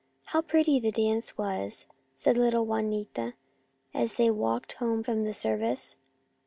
[0.33, 3.35] "How pretty the dance was," said little Juanita,
[3.93, 5.95] as they walked home from the service.